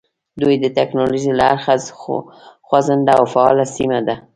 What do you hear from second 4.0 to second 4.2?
وه.